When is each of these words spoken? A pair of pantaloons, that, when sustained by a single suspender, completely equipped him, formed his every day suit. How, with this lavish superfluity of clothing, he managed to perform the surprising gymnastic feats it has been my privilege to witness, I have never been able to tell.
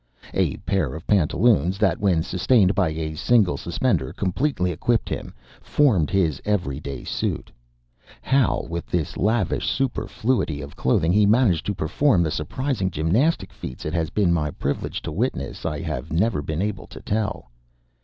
A 0.33 0.57
pair 0.65 0.95
of 0.95 1.05
pantaloons, 1.05 1.77
that, 1.77 1.99
when 1.99 2.23
sustained 2.23 2.73
by 2.73 2.89
a 2.89 3.13
single 3.13 3.55
suspender, 3.55 4.11
completely 4.13 4.71
equipped 4.71 5.07
him, 5.09 5.35
formed 5.61 6.09
his 6.09 6.41
every 6.43 6.79
day 6.79 7.03
suit. 7.03 7.51
How, 8.19 8.65
with 8.67 8.87
this 8.87 9.15
lavish 9.15 9.69
superfluity 9.69 10.59
of 10.59 10.75
clothing, 10.75 11.13
he 11.13 11.27
managed 11.27 11.67
to 11.67 11.75
perform 11.75 12.23
the 12.23 12.31
surprising 12.31 12.89
gymnastic 12.89 13.53
feats 13.53 13.85
it 13.85 13.93
has 13.93 14.09
been 14.09 14.33
my 14.33 14.49
privilege 14.49 15.03
to 15.03 15.11
witness, 15.11 15.67
I 15.67 15.81
have 15.83 16.11
never 16.11 16.41
been 16.41 16.63
able 16.63 16.87
to 16.87 16.99
tell. 17.01 17.51